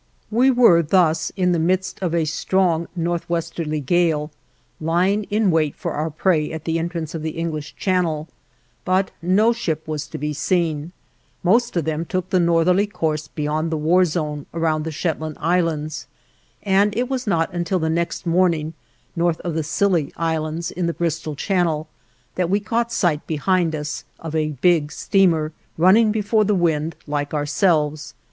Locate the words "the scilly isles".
19.53-20.71